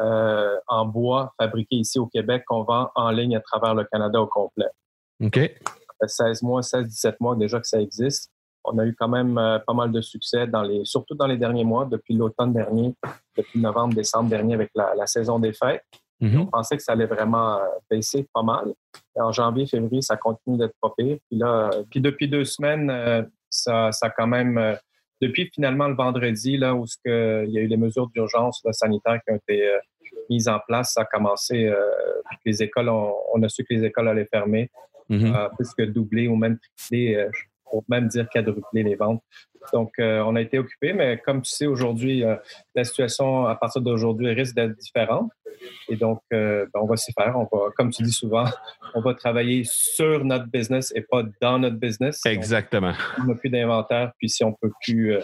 en 0.00 0.86
bois 0.86 1.34
fabriqués 1.40 1.74
ici 1.74 1.98
au 1.98 2.06
Québec 2.06 2.44
qu'on 2.46 2.62
vend 2.62 2.88
en 2.94 3.10
ligne 3.10 3.34
à 3.34 3.40
travers 3.40 3.74
le 3.74 3.82
Canada 3.82 4.20
au 4.20 4.28
complet. 4.28 4.68
OK. 5.20 5.34
Ça 5.34 5.96
fait 6.00 6.08
16 6.08 6.42
mois, 6.42 6.60
16-17 6.60 7.16
mois 7.18 7.34
déjà 7.34 7.58
que 7.58 7.66
ça 7.66 7.80
existe 7.80 8.30
on 8.72 8.78
a 8.78 8.86
eu 8.86 8.94
quand 8.94 9.08
même 9.08 9.38
euh, 9.38 9.58
pas 9.58 9.74
mal 9.74 9.92
de 9.92 10.00
succès, 10.00 10.46
dans 10.46 10.62
les, 10.62 10.84
surtout 10.84 11.14
dans 11.14 11.26
les 11.26 11.36
derniers 11.36 11.64
mois, 11.64 11.84
depuis 11.84 12.14
l'automne 12.14 12.52
dernier, 12.52 12.94
depuis 13.36 13.60
novembre, 13.60 13.94
décembre 13.94 14.30
dernier 14.30 14.54
avec 14.54 14.70
la, 14.74 15.06
saison 15.06 15.38
des 15.38 15.52
fêtes. 15.52 15.84
Mm-hmm. 16.20 16.38
On 16.38 16.46
pensait 16.46 16.76
que 16.76 16.82
ça 16.82 16.92
allait 16.92 17.06
vraiment 17.06 17.58
euh, 17.58 17.66
baisser 17.90 18.26
pas 18.32 18.42
mal. 18.42 18.72
en 19.16 19.32
janvier, 19.32 19.66
février, 19.66 20.02
ça 20.02 20.16
continue 20.16 20.58
d'être 20.58 20.74
pas 20.80 20.92
pire. 20.96 21.18
Puis 21.28 21.38
là, 21.38 21.70
euh, 21.72 21.82
puis 21.90 22.00
depuis 22.00 22.28
deux 22.28 22.44
semaines, 22.44 23.28
ça, 23.48 23.92
ça 23.92 24.10
quand 24.10 24.26
même, 24.26 24.76
depuis 25.20 25.50
finalement 25.54 25.88
le 25.88 25.94
vendredi, 25.94 26.56
là, 26.56 26.74
où 26.74 26.84
il 27.04 27.50
y 27.50 27.58
a 27.58 27.62
eu 27.62 27.66
les 27.66 27.76
mesures 27.76 28.08
d'urgence 28.08 28.62
sanitaires 28.72 29.20
qui 29.24 29.32
ont 29.32 29.36
été 29.36 29.70
mises 30.28 30.48
en 30.48 30.58
place, 30.66 30.92
ça 30.92 31.02
a 31.02 31.04
commencé, 31.04 31.72
les 32.44 32.62
écoles, 32.62 32.88
on, 32.88 33.42
a 33.42 33.48
su 33.48 33.64
que 33.64 33.72
les 33.72 33.84
écoles 33.84 34.08
allaient 34.08 34.26
fermer, 34.26 34.70
mm-hmm. 35.08 35.54
plus 35.56 35.72
que 35.72 35.84
doubler 35.84 36.28
ou 36.28 36.36
même 36.36 36.58
tripler 36.58 37.28
pour 37.70 37.84
même 37.88 38.08
dire 38.08 38.28
quadrupler 38.28 38.82
les 38.82 38.94
ventes. 38.94 39.22
Donc, 39.72 39.92
euh, 39.98 40.22
on 40.24 40.36
a 40.36 40.40
été 40.40 40.58
occupé, 40.58 40.92
mais 40.92 41.18
comme 41.18 41.42
tu 41.42 41.50
sais, 41.50 41.66
aujourd'hui, 41.66 42.24
euh, 42.24 42.36
la 42.74 42.84
situation 42.84 43.46
à 43.46 43.54
partir 43.54 43.82
d'aujourd'hui 43.82 44.32
risque 44.32 44.54
d'être 44.54 44.76
différente. 44.76 45.30
Et 45.88 45.96
donc, 45.96 46.20
euh, 46.32 46.66
ben, 46.72 46.80
on 46.80 46.86
va 46.86 46.96
s'y 46.96 47.12
faire. 47.12 47.34
On 47.36 47.48
va, 47.54 47.70
comme 47.76 47.90
tu 47.90 48.02
dis 48.02 48.12
souvent, 48.12 48.44
on 48.94 49.00
va 49.00 49.14
travailler 49.14 49.62
sur 49.64 50.24
notre 50.24 50.46
business 50.46 50.92
et 50.94 51.02
pas 51.02 51.22
dans 51.40 51.58
notre 51.58 51.76
business. 51.76 52.24
Exactement. 52.24 52.92
on 53.18 53.24
n'a 53.24 53.34
plus 53.34 53.50
d'inventaire, 53.50 54.12
puis 54.18 54.28
si 54.28 54.44
on 54.44 54.52
peut 54.52 54.70
plus, 54.82 55.18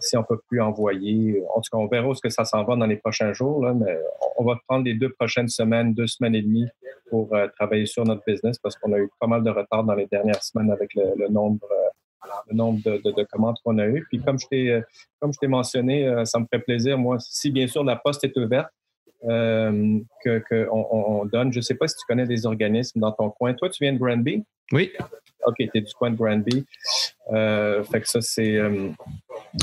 si 0.00 0.16
on 0.16 0.24
peut 0.24 0.40
plus 0.48 0.60
envoyer, 0.60 1.42
en 1.54 1.60
tout 1.60 1.70
cas, 1.72 1.78
on 1.78 1.86
verra 1.86 2.08
où 2.08 2.14
ce 2.14 2.20
que 2.20 2.28
ça 2.28 2.44
s'en 2.44 2.64
va 2.64 2.76
dans 2.76 2.86
les 2.86 2.96
prochains 2.96 3.32
jours. 3.32 3.64
Là, 3.64 3.72
mais 3.74 3.98
on 4.36 4.44
va 4.44 4.58
prendre 4.68 4.84
les 4.84 4.94
deux 4.94 5.10
prochaines 5.10 5.48
semaines, 5.48 5.94
deux 5.94 6.06
semaines 6.06 6.34
et 6.34 6.42
demie 6.42 6.66
pour 7.10 7.34
travailler 7.58 7.86
sur 7.86 8.04
notre 8.04 8.22
business 8.26 8.58
parce 8.58 8.76
qu'on 8.76 8.92
a 8.92 8.98
eu 8.98 9.08
pas 9.18 9.26
mal 9.26 9.42
de 9.42 9.50
retard 9.50 9.84
dans 9.84 9.94
les 9.94 10.06
dernières 10.06 10.42
semaines 10.42 10.70
avec 10.70 10.90
le 10.94 11.28
nombre 11.28 11.66
le 12.48 12.56
nombre 12.56 12.80
de, 12.82 13.22
commandes 13.24 13.56
qu'on 13.64 13.78
a 13.78 13.86
eues. 13.86 14.04
Puis 14.08 14.20
comme 14.20 14.38
je 14.38 14.46
t'ai 14.46 14.70
euh, 14.70 14.80
comme 15.20 15.32
je 15.32 15.38
t'ai 15.38 15.46
mentionné, 15.46 16.06
euh, 16.06 16.24
ça 16.24 16.38
me 16.38 16.46
ferait 16.46 16.62
plaisir, 16.62 16.98
moi, 16.98 17.18
si 17.20 17.50
bien 17.50 17.66
sûr 17.66 17.84
la 17.84 17.96
poste 17.96 18.24
est 18.24 18.36
ouverte, 18.36 18.70
euh, 19.28 19.98
qu'on 20.24 20.86
on 20.90 21.24
donne. 21.24 21.52
Je 21.52 21.58
ne 21.58 21.62
sais 21.62 21.74
pas 21.74 21.88
si 21.88 21.96
tu 21.96 22.06
connais 22.06 22.26
des 22.26 22.46
organismes 22.46 23.00
dans 23.00 23.12
ton 23.12 23.30
coin. 23.30 23.52
Toi, 23.54 23.68
tu 23.68 23.82
viens 23.82 23.92
de 23.92 23.98
Granby? 23.98 24.44
Oui. 24.72 24.92
OK, 25.44 25.56
tu 25.56 25.70
es 25.74 25.80
du 25.80 25.92
coin 25.94 26.10
de 26.10 26.16
Granby. 26.16 26.64
fait 27.28 28.00
que 28.00 28.08
ça, 28.08 28.20
c'est. 28.20 28.58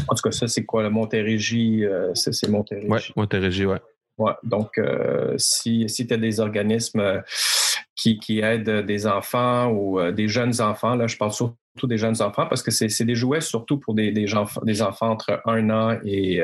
En 0.08 0.16
tout 0.16 0.22
cas, 0.24 0.32
ça, 0.32 0.48
c'est 0.48 0.66
quoi? 0.66 0.84
Le 0.84 0.90
Montérégie? 0.90 1.84
c'est 2.14 2.48
Montérégie. 2.50 2.88
Oui, 2.90 3.00
Montérégie, 3.16 3.66
oui. 3.66 3.78
Ouais, 4.18 4.34
donc, 4.44 4.80
si, 5.38 5.90
si 5.90 6.08
tu 6.08 6.14
as 6.14 6.18
des 6.18 6.40
organismes 6.40 7.22
qui, 7.96 8.18
qui 8.18 8.40
aident 8.40 8.86
des 8.86 9.08
enfants 9.08 9.70
ou 9.72 10.12
des 10.12 10.28
jeunes 10.28 10.62
enfants, 10.62 10.96
là, 10.96 11.08
je 11.08 11.18
parle 11.18 11.34
surtout 11.34 11.58
des 11.84 11.98
jeunes 11.98 12.22
enfants, 12.22 12.48
parce 12.48 12.64
que 12.64 12.72
c'est 12.72 13.04
des 13.04 13.16
jouets 13.16 13.42
surtout 13.42 13.78
pour 13.78 13.94
des, 13.94 14.12
des, 14.12 14.26
des, 14.64 14.82
enfants 14.82 15.10
entre 15.10 15.42
1 15.46 15.70
an 15.70 16.00
et 16.06 16.42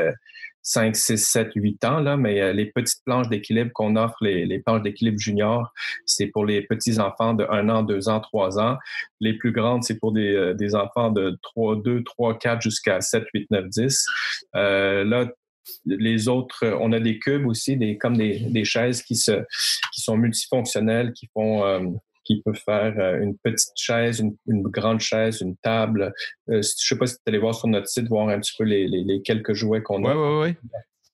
5, 0.63 0.95
6, 0.95 1.17
7, 1.17 1.51
8 1.55 1.85
ans. 1.85 1.99
Là, 1.99 2.17
mais 2.17 2.41
euh, 2.41 2.53
les 2.53 2.65
petites 2.65 3.03
planches 3.05 3.29
d'équilibre 3.29 3.71
qu'on 3.73 3.95
offre, 3.95 4.17
les, 4.21 4.59
planches 4.59 4.81
d'équilibre 4.81 5.19
junior, 5.19 5.71
c'est 6.05 6.27
pour 6.27 6.45
les 6.45 6.61
petits 6.61 6.99
enfants 6.99 7.33
de 7.33 7.45
1 7.49 7.69
an, 7.69 7.83
2 7.83 8.09
ans, 8.09 8.19
3 8.19 8.59
ans. 8.59 8.77
Les 9.19 9.33
plus 9.33 9.51
grandes, 9.51 9.83
c'est 9.83 9.99
pour 9.99 10.11
des, 10.11 10.35
euh, 10.35 10.53
des, 10.53 10.75
enfants 10.75 11.11
de 11.11 11.37
3, 11.41 11.77
2, 11.77 12.03
3, 12.03 12.37
4 12.37 12.61
jusqu'à 12.61 13.01
7, 13.01 13.23
8, 13.33 13.51
9, 13.51 13.65
10. 13.69 14.05
Euh, 14.55 15.03
là, 15.03 15.27
les 15.85 16.27
autres, 16.27 16.65
on 16.79 16.91
a 16.91 16.99
des 16.99 17.19
cubes 17.19 17.47
aussi, 17.47 17.77
des, 17.77 17.97
comme 17.97 18.17
des, 18.17 18.39
des 18.39 18.65
chaises 18.65 19.01
qui, 19.03 19.15
se, 19.15 19.43
qui 19.93 20.01
sont 20.01 20.17
multifonctionnelles, 20.17 21.13
qui 21.13 21.27
font 21.33 21.65
euh, 21.65 21.79
qui 22.23 22.41
peut 22.43 22.53
faire 22.53 22.93
euh, 22.97 23.21
une 23.21 23.37
petite 23.37 23.73
chaise, 23.75 24.19
une, 24.19 24.63
grande 24.63 24.99
chaise, 24.99 25.41
une 25.41 25.55
table. 25.57 26.13
Euh, 26.49 26.53
je 26.53 26.57
ne 26.57 26.61
sais 26.61 26.97
pas 26.97 27.07
si 27.07 27.15
tu 27.15 27.21
allé 27.27 27.37
voir 27.37 27.55
sur 27.55 27.67
notre 27.67 27.87
site, 27.87 28.07
voir 28.07 28.29
un 28.29 28.39
petit 28.39 28.53
peu 28.57 28.63
les, 28.63 29.21
quelques 29.23 29.53
jouets 29.53 29.81
qu'on 29.81 30.05
a. 30.05 30.15
Oui, 30.15 30.51
oui, 30.51 30.55
oui. 30.63 30.69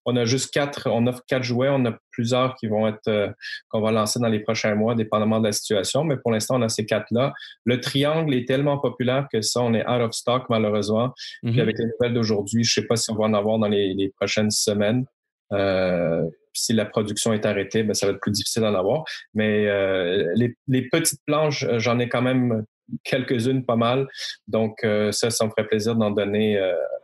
On 0.10 0.16
a 0.16 0.24
juste 0.24 0.54
quatre, 0.54 0.90
on 0.90 1.06
offre 1.06 1.22
quatre 1.28 1.44
jouets. 1.44 1.68
On 1.70 1.86
a 1.86 1.94
plusieurs 2.12 2.56
qui 2.56 2.68
vont 2.68 2.88
être, 2.88 3.10
euh, 3.10 3.30
qu'on 3.68 3.82
va 3.82 3.92
lancer 3.92 4.22
dans 4.22 4.30
les 4.30 4.40
prochains 4.40 4.74
mois, 4.74 4.96
dépendamment 4.96 5.40
de 5.40 5.48
la 5.48 5.52
situation. 5.52 6.06
Mais 6.06 6.16
pour 6.16 6.32
l'instant, 6.32 6.56
on 6.56 6.62
a 6.62 6.70
ces 6.70 6.86
quatre-là. 6.86 7.34
Le 7.66 7.82
triangle 7.82 8.34
est 8.34 8.48
tellement 8.48 8.78
populaire 8.78 9.28
que 9.32 9.42
ça, 9.42 9.60
on 9.62 9.74
est 9.74 9.86
out 9.86 10.02
of 10.02 10.14
stock, 10.14 10.46
malheureusement. 10.50 11.14
Puis 11.44 11.56
mhm. 11.56 11.60
avec 11.60 11.78
les 11.78 11.86
nouvelles 11.88 12.14
d'aujourd'hui, 12.14 12.64
je 12.64 12.80
ne 12.80 12.84
sais 12.84 12.88
pas 12.88 12.96
si 12.96 13.12
on 13.12 13.16
va 13.16 13.26
en 13.26 13.34
avoir 13.34 13.60
dans 13.60 13.68
les, 13.68 14.14
prochaines 14.16 14.50
semaines. 14.50 15.06
Euh, 15.52 16.24
si 16.58 16.74
la 16.74 16.86
production 16.86 17.34
est 17.34 17.46
arrêtée, 17.46 17.84
ben, 17.84 17.94
ça 17.94 18.08
va 18.08 18.14
être 18.14 18.20
plus 18.20 18.32
difficile 18.32 18.64
d'en 18.64 18.74
avoir. 18.74 19.04
Mais 19.34 19.68
euh, 19.68 20.34
les, 20.36 20.82
petites 20.90 21.22
planches, 21.26 21.64
euh, 21.64 21.80
j'en 21.80 22.00
ai 22.00 22.10
quand 22.10 22.22
même 22.22 22.64
quelques-unes 23.04 23.66
pas 23.66 23.76
mal. 23.76 24.08
Donc, 24.48 24.78
euh, 24.84 25.12
ça, 25.12 25.30
ça 25.30 25.46
me 25.46 25.50
ferait 25.50 25.68
plaisir 25.68 25.96
d'en 25.96 26.12
donner 26.12 26.58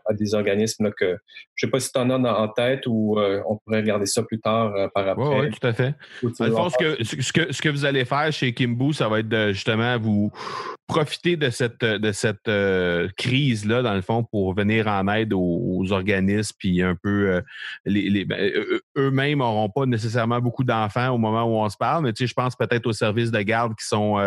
à 0.05 0.13
des 0.13 0.33
organismes 0.33 0.91
que 0.91 1.17
je 1.55 1.65
ne 1.65 1.67
sais 1.67 1.71
pas 1.71 1.79
si 1.79 1.91
tu 1.91 1.99
en 1.99 2.09
as 2.09 2.33
en 2.33 2.47
tête 2.49 2.85
ou 2.87 3.17
on 3.19 3.57
pourrait 3.57 3.79
regarder 3.79 4.05
ça 4.05 4.23
plus 4.23 4.39
tard 4.39 4.73
par 4.93 5.07
après. 5.07 5.41
Oui, 5.41 5.49
tout 5.49 5.67
à 5.67 5.73
fait. 5.73 5.95
Dans 6.39 6.69
ce 6.69 6.77
que, 6.77 7.03
ce, 7.03 7.33
que, 7.33 7.51
ce 7.51 7.61
que 7.61 7.69
vous 7.69 7.85
allez 7.85 8.05
faire 8.05 8.31
chez 8.31 8.53
Kimbu, 8.53 8.93
ça 8.93 9.07
va 9.07 9.19
être 9.19 9.29
de, 9.29 9.53
justement 9.53 9.97
vous 9.97 10.31
profiter 10.87 11.37
de 11.37 11.49
cette, 11.49 11.83
de 11.83 12.11
cette 12.11 12.47
euh, 12.47 13.07
crise-là, 13.17 13.81
dans 13.81 13.93
le 13.93 14.01
fond, 14.01 14.23
pour 14.23 14.53
venir 14.53 14.87
en 14.87 15.07
aide 15.07 15.33
aux, 15.33 15.91
organismes, 15.91 16.55
puis 16.57 16.81
un 16.81 16.95
peu 16.95 17.29
euh, 17.29 17.41
les, 17.85 18.25
ben, 18.25 18.51
eux-mêmes 18.97 19.39
n'auront 19.39 19.69
pas 19.69 19.85
nécessairement 19.85 20.39
beaucoup 20.39 20.63
d'enfants 20.63 21.09
au 21.09 21.17
moment 21.17 21.43
où 21.43 21.63
on 21.63 21.69
se 21.69 21.77
parle, 21.77 22.03
mais 22.03 22.13
tu 22.13 22.23
sais, 22.23 22.27
je 22.27 22.33
pense 22.33 22.55
peut-être 22.55 22.85
aux 22.85 22.93
services 22.93 23.31
de 23.31 23.41
garde 23.41 23.73
qui 23.75 23.85
sont 23.85 24.17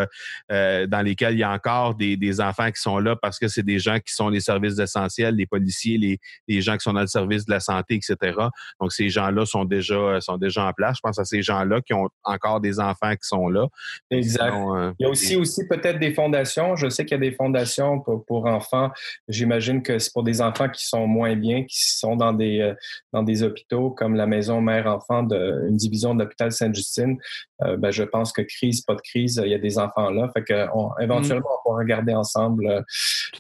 euh, 0.53 0.87
dans 0.87 1.03
lesquels 1.03 1.35
il 1.35 1.41
y 1.41 1.43
a 1.43 1.46
encore 1.47 1.95
des, 1.95 2.17
des, 2.17 2.41
enfants 2.41 2.71
qui 2.71 2.81
sont 2.81 2.99
là 2.99 3.17
parce 3.17 3.39
que 3.39 3.49
c'est 3.49 3.63
des 3.63 3.79
gens 3.79 3.99
qui 3.99 4.13
sont 4.13 4.29
les 4.29 4.41
services 4.41 4.79
essentiels, 4.79 5.35
les 5.35 5.47
policiers, 5.47 5.99
les, 5.99 6.19
les, 6.49 6.61
gens 6.61 6.75
qui 6.75 6.83
sont 6.83 6.93
dans 6.93 7.01
le 7.01 7.07
service 7.07 7.47
de 7.47 7.53
la 7.53 7.61
santé, 7.61 7.95
etc. 7.95 8.37
Donc, 8.81 8.93
ces 8.93 9.09
gens-là 9.09 9.47
sont 9.47 9.65
déjà 9.65 10.21
sont 10.21 10.37
déjà 10.37 10.67
en 10.67 10.73
place. 10.73 10.97
Je 10.97 11.01
pense 11.03 11.19
à 11.19 11.25
ces 11.25 11.43
gens-là 11.43 11.81
qui 11.81 11.95
ont 11.95 12.09
encore 12.25 12.61
des 12.61 12.81
enfants 12.81 13.13
qui 13.13 13.27
sont 13.27 13.49
là. 13.49 13.67
Exact. 14.11 14.55
il 14.99 15.05
y 15.05 15.07
a 15.07 15.09
aussi, 15.09 15.37
aussi 15.37 15.67
peut-être 15.69 15.99
des 15.99 16.13
fondations 16.13 16.67
je 16.77 16.89
sais 16.89 17.05
qu'il 17.05 17.17
y 17.17 17.21
a 17.27 17.31
des 17.31 17.33
fondations 17.35 18.01
pour, 18.01 18.47
enfants. 18.47 18.91
J'imagine 19.29 19.83
que 19.83 19.99
c'est 19.99 20.13
pour 20.13 20.23
des 20.23 20.41
enfants 20.41 20.69
qui 20.69 20.87
sont 20.87 21.07
moins 21.07 21.37
bien, 21.37 21.65
qui 21.65 21.97
sont 21.97 22.17
dans 22.17 22.33
des, 22.33 22.61
euh, 22.61 22.75
dans 23.13 23.23
des 23.23 23.43
hôpitaux 23.43 23.91
comme 23.91 24.15
la 24.15 24.27
maison 24.27 24.61
mère-enfant 24.61 25.23
d'une 25.23 25.77
division 25.77 26.15
de 26.15 26.23
l'hôpital 26.23 26.53
Sainte-Justine. 26.53 27.19
Euh, 27.63 27.77
ben, 27.77 27.91
je 27.91 28.03
pense 28.03 28.33
que 28.33 28.43
crise, 28.43 28.83
pas 28.83 28.95
de 28.95 29.01
crise, 29.01 29.41
il 29.45 29.51
y 29.51 29.55
a 29.55 29.59
des 29.59 29.79
enfants 29.79 30.11
là. 30.11 30.31
Fait 30.35 30.45
que 30.45 30.67
éventuellement, 31.03 31.49
on 31.65 31.73
va 31.73 31.79
regarder 31.79 32.15
ensemble 32.15 32.85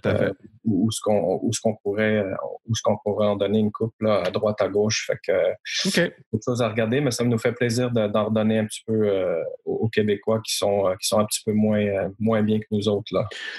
euh, 0.07 0.33
où 0.65 0.91
ce 0.91 1.01
qu'on 1.01 1.39
où 1.43 1.53
ce 1.53 1.61
qu'on 1.61 1.77
pourrait 1.77 2.25
où 2.67 2.75
ce 2.75 2.83
qu'on 2.83 2.97
pourrait 3.05 3.27
en 3.29 3.37
donner 3.37 3.59
une 3.59 3.73
coupe 3.73 3.95
là, 4.01 4.23
à 4.27 4.31
droite 4.31 4.61
à 4.61 4.69
gauche. 4.69 5.07
Fait 5.07 5.19
que 5.23 5.89
okay. 5.89 6.13
chose 6.45 6.63
à 6.63 6.69
regarder, 6.69 7.01
mais 7.01 7.11
ça 7.11 7.25
nous 7.25 7.39
fait 7.39 7.53
plaisir 7.53 7.91
d'en 7.91 8.25
redonner 8.25 8.59
un 8.59 8.67
petit 8.67 8.83
peu 8.87 9.11
aux 9.65 9.89
Québécois 9.89 10.41
qui 10.45 10.57
sont 10.57 10.85
qui 11.01 11.09
sont 11.09 11.19
un 11.19 11.27
petit 11.27 11.43
peu 11.45 11.53
moins 11.53 12.11
moins 12.19 12.43
bien 12.43 12.59
que 12.59 12.67
nous 12.71 12.89
autres. 12.89 13.13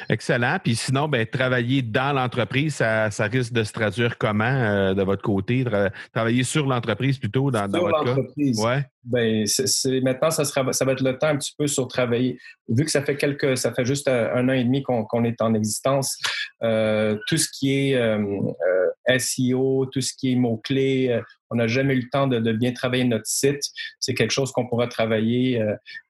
Excellent. 0.09 0.57
Puis 0.63 0.75
sinon, 0.75 1.07
ben, 1.07 1.25
travailler 1.25 1.81
dans 1.81 2.13
l'entreprise, 2.13 2.75
ça, 2.75 3.09
risque 3.31 3.53
de 3.53 3.63
se 3.63 3.73
traduire 3.73 4.17
comment 4.17 4.45
euh, 4.45 4.93
de 4.93 5.03
votre 5.03 5.21
côté? 5.21 5.65
travailler 6.13 6.43
sur 6.43 6.65
l'entreprise 6.65 7.17
plutôt 7.17 7.51
dans, 7.51 7.67
dans 7.67 7.79
votre 7.79 8.03
cas? 8.03 8.15
Ouais. 8.37 8.85
Ben, 9.03 9.45
c'est, 9.45 10.01
maintenant, 10.01 10.31
ça, 10.31 10.43
sera, 10.43 10.73
ça 10.73 10.83
va 10.83 10.91
être 10.91 11.03
le 11.03 11.17
temps 11.17 11.27
un 11.27 11.37
petit 11.37 11.53
peu 11.57 11.67
sur 11.67 11.87
travailler. 11.87 12.37
Vu 12.67 12.83
que 12.83 12.91
ça 12.91 13.01
fait 13.01 13.15
quelques, 13.15 13.57
ça 13.57 13.73
fait 13.73 13.85
juste 13.85 14.07
un 14.09 14.49
an 14.49 14.53
et 14.53 14.63
demi 14.63 14.83
qu'on, 14.83 15.23
est 15.23 15.41
en 15.41 15.53
existence, 15.53 16.17
euh, 16.63 17.17
tout 17.27 17.37
ce 17.37 17.47
qui 17.49 17.91
est 17.91 17.95
euh, 17.95 18.19
SEO, 19.17 19.85
tout 19.85 20.01
ce 20.01 20.13
qui 20.13 20.33
est 20.33 20.35
mots-clés. 20.35 21.21
on 21.49 21.55
n'a 21.55 21.67
jamais 21.67 21.93
eu 21.95 22.01
le 22.01 22.09
temps 22.09 22.27
de, 22.27 22.51
bien 22.51 22.73
travailler 22.73 23.05
notre 23.05 23.27
site. 23.27 23.61
C'est 23.99 24.13
quelque 24.13 24.31
chose 24.31 24.51
qu'on 24.51 24.67
pourra 24.67 24.87
travailler 24.87 25.63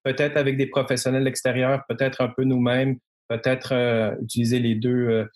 peut-être 0.04 0.38
avec 0.38 0.58
des 0.58 0.68
professionnels 0.68 1.28
extérieurs, 1.28 1.84
peut-être 1.88 2.22
un 2.22 2.30
peu 2.30 2.44
nous-mêmes, 2.46 2.98
peut-être 3.30 4.18
utiliser 4.24 4.58
les 4.58 4.74
deux, 4.74 5.28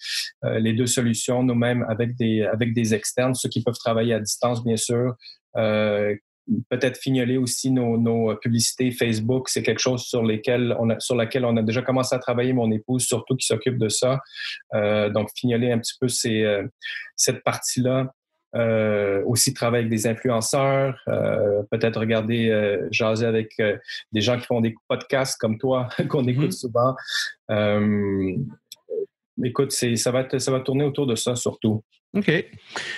les 0.43 0.73
deux 0.73 0.87
solutions 0.87 1.43
nous-mêmes 1.43 1.85
avec 1.87 2.15
des, 2.15 2.41
avec 2.41 2.73
des 2.73 2.95
externes, 2.95 3.35
ceux 3.35 3.49
qui 3.49 3.61
peuvent 3.61 3.77
travailler 3.77 4.15
à 4.15 4.19
distance, 4.19 4.63
bien 4.63 4.77
sûr, 4.77 5.13
peut-être 6.69 6.97
fignoler 6.97 7.37
aussi 7.37 7.71
nos, 7.71 8.35
publicités 8.37 8.91
Facebook. 8.91 9.49
C'est 9.49 9.63
quelque 9.63 9.79
chose 9.79 10.03
sur, 10.03 10.23
lesquels 10.23 10.75
on 10.79 10.89
a, 10.89 10.99
sur 10.99 11.15
laquelle 11.15 11.45
on 11.45 11.55
a 11.57 11.61
déjà 11.61 11.81
commencé 11.81 12.15
à 12.15 12.19
travailler, 12.19 12.53
mon 12.53 12.71
épouse 12.71 13.03
surtout 13.03 13.35
qui 13.35 13.45
s'occupe 13.45 13.77
de 13.77 13.89
ça. 13.89 14.19
Euh, 14.73 15.09
donc, 15.09 15.29
fignoler 15.35 15.71
un 15.71 15.79
petit 15.79 15.95
peu 15.99 16.07
ces, 16.07 16.43
euh, 16.43 16.63
cette 17.15 17.43
partie-là. 17.43 18.11
Euh, 18.53 19.23
aussi 19.27 19.53
travailler 19.53 19.85
avec 19.85 19.89
des 19.89 20.07
influenceurs, 20.07 21.01
peut-être 21.71 21.97
regarder, 21.97 22.81
jaser 22.91 23.25
avec 23.25 23.55
des 24.11 24.19
gens 24.19 24.37
qui 24.37 24.45
font 24.45 24.59
des 24.59 24.75
podcasts 24.89 25.39
comme 25.39 25.57
toi, 25.57 25.87
qu'on 26.09 26.27
écoute 26.27 26.51
mm-hmm. 26.51 26.59
souvent. 26.59 26.93
écoute, 29.41 29.71
ça 29.71 30.11
va, 30.11 30.27
ça 30.37 30.51
va 30.51 30.59
tourner 30.59 30.83
autour 30.83 31.07
de 31.07 31.15
ça 31.15 31.37
surtout. 31.37 31.81
OK. 32.13 32.29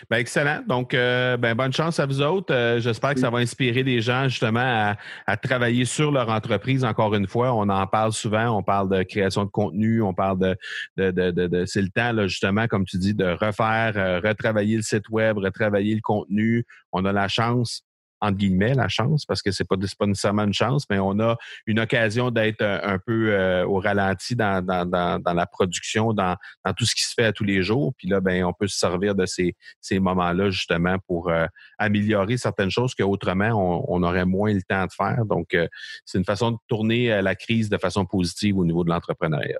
Ben, 0.09 0.17
excellent. 0.17 0.63
Donc, 0.67 0.95
euh, 0.95 1.37
ben, 1.37 1.53
bonne 1.53 1.71
chance 1.71 1.99
à 1.99 2.07
vous 2.07 2.21
autres. 2.21 2.51
Euh, 2.51 2.79
j'espère 2.79 3.13
que 3.13 3.19
ça 3.19 3.29
va 3.29 3.39
inspirer 3.39 3.83
des 3.83 4.01
gens 4.01 4.27
justement 4.27 4.95
à, 5.27 5.37
travailler 5.37 5.85
sur 5.85 6.11
leur 6.11 6.29
entreprise. 6.29 6.83
Encore 6.83 7.13
une 7.13 7.27
fois, 7.27 7.53
on 7.53 7.69
en 7.69 7.85
parle 7.85 8.11
souvent. 8.11 8.57
On 8.57 8.63
parle 8.63 8.89
de 8.89 9.03
création 9.03 9.45
de 9.45 9.51
contenu. 9.51 10.01
On 10.01 10.15
parle 10.15 10.39
de, 10.39 10.57
de, 10.97 11.11
de, 11.11 11.47
de, 11.47 11.65
c'est 11.65 11.83
le 11.83 11.89
temps, 11.89 12.11
là, 12.11 12.25
justement, 12.25 12.67
comme 12.67 12.85
tu 12.85 12.97
dis, 12.97 13.13
de 13.13 13.25
refaire, 13.25 13.93
euh, 13.97 14.19
retravailler 14.19 14.77
le 14.77 14.81
site 14.81 15.07
web, 15.09 15.37
retravailler 15.37 15.93
le 15.93 16.01
contenu. 16.01 16.65
On 16.91 17.05
a 17.05 17.11
la 17.11 17.27
chance 17.27 17.83
entre 18.23 18.37
guillemets, 18.37 18.73
la 18.73 18.87
chance, 18.87 19.25
parce 19.25 19.41
que 19.41 19.51
c'est 19.51 19.65
pas, 19.67 19.75
pas 19.99 20.05
nécessairement 20.05 20.45
une 20.45 20.53
chance, 20.53 20.85
mais 20.89 20.97
on 20.97 21.19
a 21.19 21.35
une 21.67 21.81
occasion 21.81 22.31
d'être 22.31 22.61
un, 22.61 22.97
peu 22.97 23.33
euh, 23.33 23.65
au 23.65 23.79
ralenti 23.79 24.33
dans, 24.33 24.63
dans, 24.65 24.89
dans, 25.19 25.33
la 25.33 25.45
production, 25.45 26.13
dans, 26.13 26.37
dans, 26.63 26.73
tout 26.73 26.85
ce 26.85 26.95
qui 26.95 27.03
se 27.03 27.13
fait 27.13 27.25
à 27.25 27.33
tous 27.33 27.43
les 27.43 27.63
jours. 27.63 27.93
Puis 27.97 28.07
là, 28.07 28.21
ben, 28.21 28.45
on 28.45 28.53
peut 28.53 28.67
se 28.67 28.77
servir 28.77 29.13
de 29.13 29.25
ces, 29.25 29.57
ces 29.81 29.99
moments-là 29.99 30.51
justement 30.51 30.97
pour 31.05 31.29
euh, 31.29 31.45
améliorer 31.77 32.37
certaines 32.37 32.71
choses 32.71 32.95
qu'autrement, 32.95 33.49
on, 33.49 33.85
on, 33.89 34.03
aurait 34.03 34.25
moins 34.25 34.53
le 34.53 34.61
temps 34.61 34.85
de 34.85 34.93
faire. 34.93 35.25
Donc, 35.25 35.53
euh, 35.53 35.67
c'est 36.05 36.17
une 36.17 36.25
façon 36.25 36.51
de 36.51 36.57
tourner 36.69 37.21
la 37.21 37.35
crise 37.35 37.67
de 37.69 37.77
façon 37.77 38.05
positive 38.05 38.57
au 38.57 38.63
niveau 38.63 38.85
de 38.85 38.89
l'entrepreneuriat. 38.89 39.59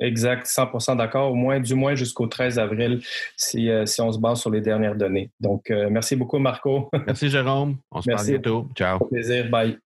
Exact, 0.00 0.46
100% 0.46 0.96
d'accord, 0.96 1.30
au 1.30 1.34
moins, 1.34 1.60
du 1.60 1.74
moins 1.74 1.94
jusqu'au 1.94 2.26
13 2.26 2.58
avril, 2.58 3.00
si, 3.36 3.70
euh, 3.70 3.86
si, 3.86 4.00
on 4.00 4.10
se 4.10 4.18
base 4.18 4.40
sur 4.40 4.50
les 4.50 4.60
dernières 4.60 4.96
données. 4.96 5.30
Donc, 5.40 5.70
euh, 5.70 5.88
merci 5.90 6.16
beaucoup, 6.16 6.38
Marco. 6.38 6.90
Merci, 7.06 7.30
Jérôme. 7.30 7.76
On 7.92 8.02
se 8.02 8.10
parle 8.10 8.26
bientôt. 8.26 8.68
Ciao. 8.74 8.98
plaisir. 9.06 9.48
Bye. 9.50 9.78